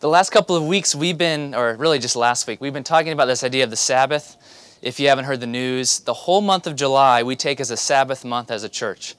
[0.00, 3.12] The last couple of weeks, we've been, or really just last week, we've been talking
[3.12, 4.78] about this idea of the Sabbath.
[4.80, 7.76] If you haven't heard the news, the whole month of July we take as a
[7.76, 9.14] Sabbath month as a church.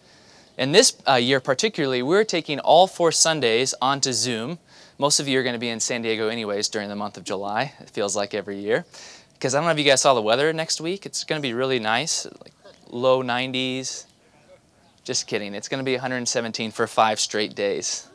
[0.58, 4.58] And this uh, year, particularly, we're taking all four Sundays onto Zoom.
[4.98, 7.26] Most of you are going to be in San Diego, anyways, during the month of
[7.26, 7.74] July.
[7.80, 8.84] It feels like every year.
[9.34, 11.06] Because I don't know if you guys saw the weather next week.
[11.06, 12.54] It's going to be really nice, like
[12.90, 14.06] low 90s.
[15.04, 15.54] Just kidding.
[15.54, 18.08] It's going to be 117 for five straight days.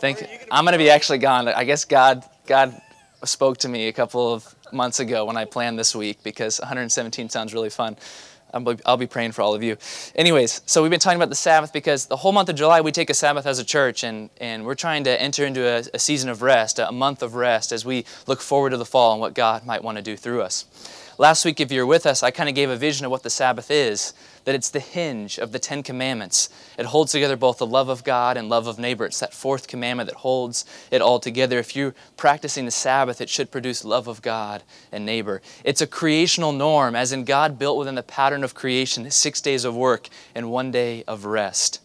[0.00, 1.46] Think I'm going to be actually gone.
[1.46, 2.80] I guess God God
[3.22, 7.28] spoke to me a couple of months ago when I planned this week because 117
[7.28, 7.98] sounds really fun.
[8.52, 9.76] I'll be praying for all of you.
[10.14, 12.92] Anyways, so we've been talking about the Sabbath because the whole month of July we
[12.92, 15.98] take a Sabbath as a church, and, and we're trying to enter into a, a
[15.98, 19.20] season of rest, a month of rest, as we look forward to the fall and
[19.20, 20.66] what God might want to do through us.
[21.18, 23.22] Last week, if you were with us, I kind of gave a vision of what
[23.22, 26.48] the Sabbath is that it's the hinge of the Ten Commandments.
[26.78, 29.04] It holds together both the love of God and love of neighbor.
[29.04, 31.58] It's that fourth commandment that holds it all together.
[31.58, 35.42] If you're practicing the Sabbath, it should produce love of God and neighbor.
[35.64, 39.64] It's a creational norm, as in God built within the pattern of creation six days
[39.64, 41.80] of work and one day of rest.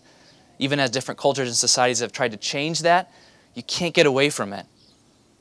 [0.59, 3.11] Even as different cultures and societies have tried to change that,
[3.53, 4.65] you can't get away from it.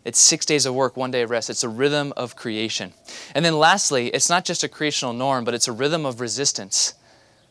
[0.05, 1.49] It's six days of work, one day of rest.
[1.49, 2.93] It's a rhythm of creation.
[3.35, 6.95] And then lastly, it's not just a creational norm, but it's a rhythm of resistance.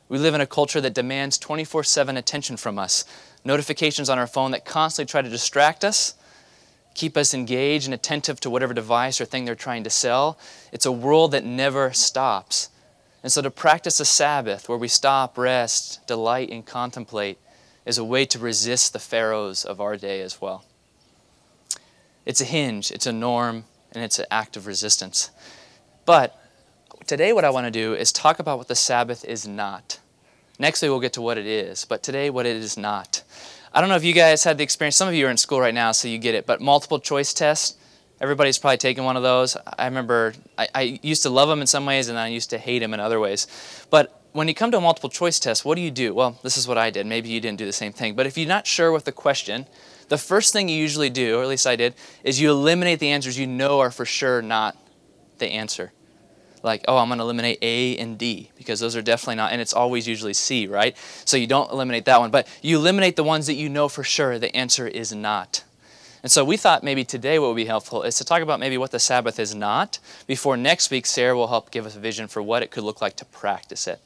[0.07, 3.05] We live in a culture that demands 24 7 attention from us,
[3.43, 6.13] notifications on our phone that constantly try to distract us,
[6.93, 10.37] keep us engaged and attentive to whatever device or thing they're trying to sell.
[10.71, 12.69] It's a world that never stops.
[13.23, 17.39] And so to practice a Sabbath where we stop, rest, delight, and contemplate
[17.85, 20.65] is a way to resist the pharaohs of our day as well.
[22.25, 23.63] It's a hinge, it's a norm,
[23.93, 25.31] and it's an act of resistance.
[26.05, 26.37] But
[27.07, 29.99] today, what I want to do is talk about what the Sabbath is not.
[30.59, 33.23] Next week, we'll get to what it is, but today, what it is not.
[33.73, 35.59] I don't know if you guys had the experience, some of you are in school
[35.59, 37.75] right now, so you get it, but multiple choice tests,
[38.23, 39.57] everybody's probably taken one of those.
[39.77, 42.57] I remember I, I used to love them in some ways, and I used to
[42.57, 43.47] hate them in other ways.
[43.89, 46.13] But when you come to a multiple choice test, what do you do?
[46.13, 47.05] Well, this is what I did.
[47.05, 48.15] Maybe you didn't do the same thing.
[48.15, 49.67] But if you're not sure with the question,
[50.07, 53.09] the first thing you usually do, or at least I did, is you eliminate the
[53.09, 54.77] answers you know are for sure not
[55.39, 55.91] the answer.
[56.63, 59.59] Like, oh, I'm going to eliminate A and D because those are definitely not, and
[59.59, 60.95] it's always usually C, right?
[61.25, 64.05] So you don't eliminate that one, but you eliminate the ones that you know for
[64.05, 65.65] sure the answer is not.
[66.23, 68.77] And so we thought maybe today what would be helpful is to talk about maybe
[68.77, 72.29] what the Sabbath is not before next week Sarah will help give us a vision
[72.29, 73.99] for what it could look like to practice it.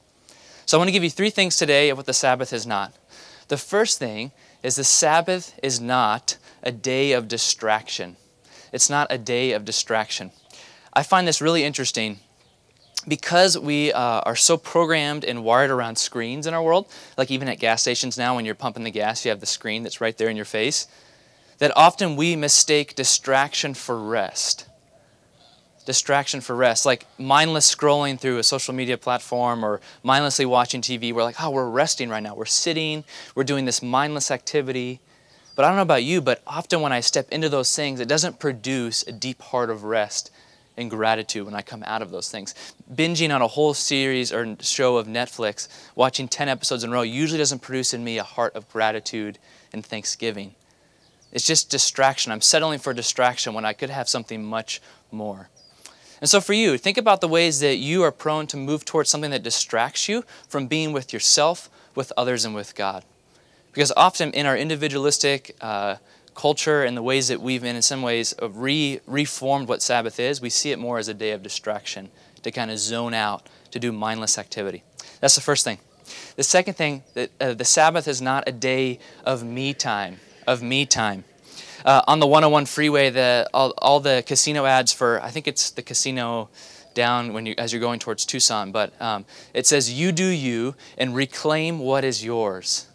[0.65, 2.93] So I want to give you three things today of what the Sabbath is not.
[3.49, 4.31] The first thing
[4.63, 8.17] is the Sabbath is not a day of distraction.
[8.73, 10.31] It's not a day of distraction.
[10.93, 12.19] I find this really interesting
[13.07, 17.47] because we uh, are so programmed and wired around screens in our world, like even
[17.47, 20.17] at gas stations now, when you're pumping the gas, you have the screen that's right
[20.17, 20.87] there in your face,
[21.57, 24.67] that often we mistake distraction for rest
[25.87, 31.13] distraction for rest, like mindless scrolling through a social media platform or mindlessly watching TV.
[31.13, 32.35] We're like, oh, we're resting right now.
[32.35, 34.99] We're sitting, we're doing this mindless activity.
[35.55, 38.09] But I don't know about you, but often when I step into those things, it
[38.09, 40.29] doesn't produce a deep heart of rest
[40.75, 42.53] and gratitude when I come out of those things.
[42.93, 47.01] Binging on a whole series or show of Netflix, watching 10 episodes in a row,
[47.01, 49.39] usually doesn't produce in me a heart of gratitude
[49.71, 50.53] and thanksgiving.
[51.37, 52.31] It's just distraction.
[52.31, 54.81] I'm settling for distraction when I could have something much
[55.11, 55.49] more.
[56.19, 59.11] And so, for you, think about the ways that you are prone to move towards
[59.11, 63.05] something that distracts you from being with yourself, with others, and with God.
[63.71, 65.97] Because often in our individualistic uh,
[66.33, 70.49] culture and the ways that we've, in some ways, re- reformed what Sabbath is, we
[70.49, 72.09] see it more as a day of distraction,
[72.41, 74.81] to kind of zone out, to do mindless activity.
[75.21, 75.77] That's the first thing.
[76.35, 80.63] The second thing, that uh, the Sabbath is not a day of me time, of
[80.63, 81.23] me time
[81.85, 85.71] uh, on the 101 freeway, the all, all, the casino ads for I think it's
[85.71, 86.49] the casino
[86.93, 90.75] down when you as you're going towards Tucson, but um, it says you do you
[90.97, 92.87] and reclaim what is yours.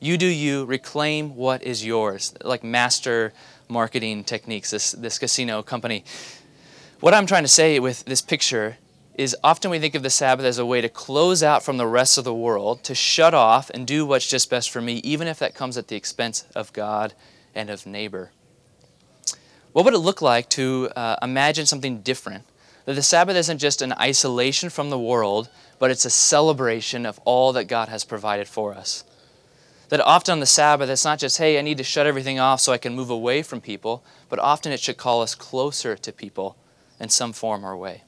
[0.00, 2.34] You do you, reclaim what is yours.
[2.42, 3.32] Like master
[3.68, 4.70] marketing techniques.
[4.70, 6.04] This this casino company.
[7.00, 8.78] What I'm trying to say with this picture
[9.20, 11.86] is often we think of the Sabbath as a way to close out from the
[11.86, 15.28] rest of the world, to shut off and do what's just best for me, even
[15.28, 17.12] if that comes at the expense of God
[17.54, 18.30] and of neighbor.
[19.72, 22.44] What would it look like to uh, imagine something different?
[22.86, 27.20] That the Sabbath isn't just an isolation from the world, but it's a celebration of
[27.26, 29.04] all that God has provided for us.
[29.90, 32.60] That often on the Sabbath, it's not just, hey, I need to shut everything off
[32.62, 36.10] so I can move away from people, but often it should call us closer to
[36.10, 36.56] people
[36.98, 38.04] in some form or way.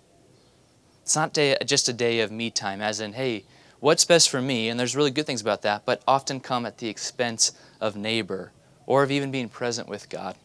[1.03, 3.45] It's not day, just a day of me time, as in, hey,
[3.81, 4.69] what's best for me?
[4.69, 8.53] And there's really good things about that, but often come at the expense of neighbor
[8.87, 10.37] or of even being present with God.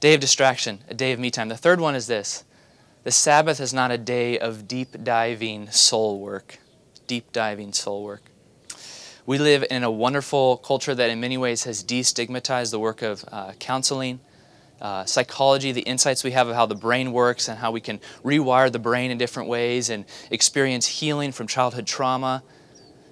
[0.00, 1.48] Day of distraction, a day of me time.
[1.48, 2.44] The third one is this
[3.02, 6.58] the Sabbath is not a day of deep diving soul work.
[7.06, 8.22] Deep diving soul work.
[9.26, 13.24] We live in a wonderful culture that, in many ways, has destigmatized the work of
[13.30, 14.20] uh, counseling,
[14.80, 18.00] uh, psychology, the insights we have of how the brain works and how we can
[18.24, 22.42] rewire the brain in different ways and experience healing from childhood trauma.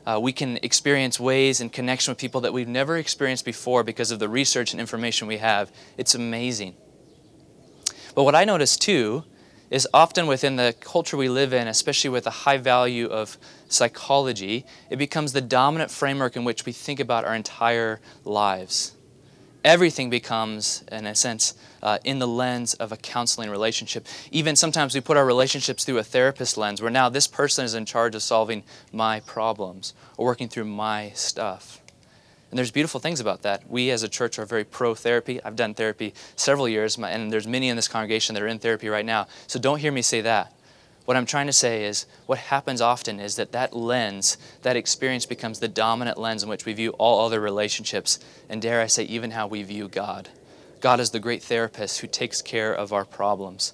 [0.06, 4.12] Uh, we can experience ways in connection with people that we've never experienced before because
[4.12, 5.72] of the research and information we have.
[5.98, 6.76] It's amazing.
[8.14, 9.24] But what I notice too
[9.68, 13.36] is often within the culture we live in, especially with a high value of
[13.68, 18.96] psychology, it becomes the dominant framework in which we think about our entire lives
[19.66, 24.06] everything becomes, in a sense, uh, in the lens of a counseling relationship.
[24.30, 27.74] Even sometimes we put our relationships through a therapist lens, where now this person is
[27.74, 31.80] in charge of solving my problems or working through my stuff.
[32.50, 33.68] And there's beautiful things about that.
[33.68, 35.42] We as a church are very pro therapy.
[35.42, 38.88] I've done therapy several years, and there's many in this congregation that are in therapy
[38.88, 39.26] right now.
[39.48, 40.52] So don't hear me say that.
[41.06, 45.25] What I'm trying to say is what happens often is that that lens, that experience
[45.25, 48.19] becomes the dominant lens in which we view all other relationships,
[48.49, 50.29] and dare I say, even how we view God.
[50.81, 53.73] God is the great therapist who takes care of our problems.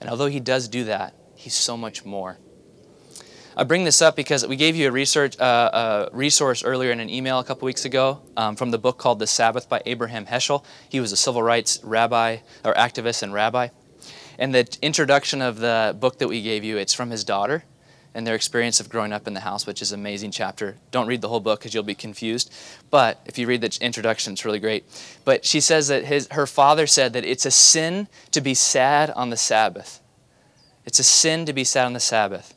[0.00, 2.38] And although He does do that, He's so much more.
[3.56, 7.10] I bring this up because we gave you a, research, uh, resource earlier in an
[7.10, 10.64] email a couple weeks ago um, from the book called The Sabbath by Abraham Heschel.
[10.88, 13.68] He was a civil rights rabbi or activist and rabbi.
[14.38, 17.64] And the introduction of the book that we gave you, it's from his daughter
[18.14, 20.76] and their experience of growing up in the house, which is an amazing chapter.
[20.90, 22.52] Don't read the whole book because you'll be confused.
[22.90, 24.84] But if you read the introduction, it's really great.
[25.24, 29.10] But she says that his, her father said that it's a sin to be sad
[29.10, 30.00] on the Sabbath.
[30.84, 32.54] It's a sin to be sad on the Sabbath.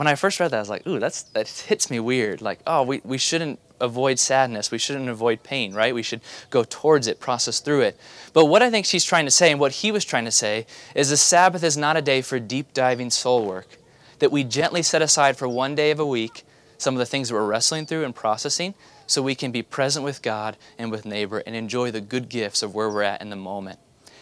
[0.00, 2.40] When I first read that, I was like, ooh, that's, that hits me weird.
[2.40, 4.70] Like, oh, we, we shouldn't avoid sadness.
[4.70, 5.94] We shouldn't avoid pain, right?
[5.94, 8.00] We should go towards it, process through it.
[8.32, 10.64] But what I think she's trying to say, and what he was trying to say,
[10.94, 13.76] is the Sabbath is not a day for deep diving soul work.
[14.20, 16.44] That we gently set aside for one day of a week
[16.78, 18.72] some of the things that we're wrestling through and processing
[19.06, 22.62] so we can be present with God and with neighbor and enjoy the good gifts
[22.62, 23.78] of where we're at in the moment.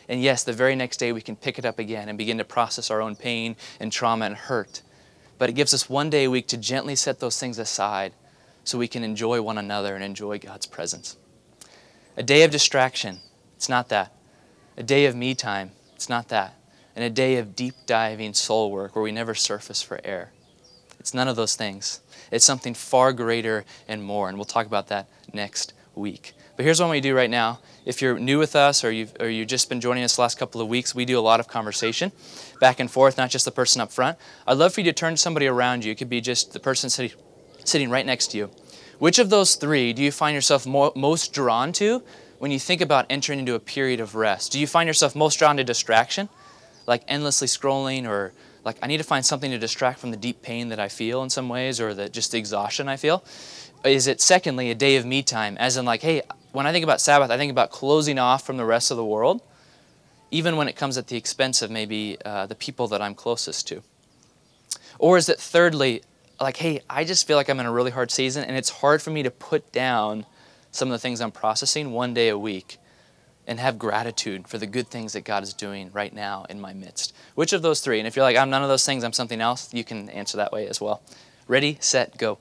[0.09, 2.45] And yes, the very next day we can pick it up again and begin to
[2.45, 4.83] process our own pain and trauma and hurt.
[5.39, 8.13] But it gives us one day a week to gently set those things aside
[8.65, 11.17] so we can enjoy one another and enjoy God's presence.
[12.17, 13.21] A day of distraction,
[13.57, 14.13] it's not that.
[14.77, 16.55] A day of me time, it's not that.
[16.95, 20.33] And a day of deep diving soul work where we never surface for air.
[20.99, 22.01] It's none of those things.
[22.33, 26.35] It's something far greater and more, and we'll talk about that next week.
[26.59, 27.61] But here's what we do right now.
[27.85, 30.41] If you're new with us or you've, or you've just been joining us the last
[30.41, 32.11] couple of weeks, we do a lot of conversation
[32.61, 34.19] back and forth, not just the person up front.
[34.45, 35.93] I'd love for you to turn to somebody around you.
[35.93, 37.17] It could be just the person sitting
[37.65, 38.51] sitting right next to you.
[38.99, 42.03] Which of those three do you find yourself mo- most drawn to
[42.41, 44.51] when you think about entering into a period of rest?
[44.51, 46.29] Do you find yourself most drawn to distraction,
[46.89, 48.33] like endlessly scrolling, or
[48.69, 51.23] like I need to find something to distract from the deep pain that I feel
[51.23, 53.25] in some ways, or the just the exhaustion I feel?
[53.83, 56.21] Is it secondly a day of me time, as in like, hey,
[56.53, 59.05] when I think about Sabbath, I think about closing off from the rest of the
[59.05, 59.41] world,
[60.31, 63.67] even when it comes at the expense of maybe uh, the people that I'm closest
[63.69, 63.83] to?
[64.99, 66.03] Or is it thirdly
[66.39, 69.01] like, hey, I just feel like I'm in a really hard season and it's hard
[69.01, 70.27] for me to put down
[70.73, 72.79] some of the things I'm processing one day a week
[73.49, 76.75] and have gratitude for the good things that God is doing right now in my
[76.75, 77.15] midst.
[77.35, 77.99] Which of those three?
[77.99, 80.37] And if you're like, I'm none of those things, I'm something else, you can answer
[80.37, 81.03] that way as well.
[81.49, 82.39] Ready, set, go.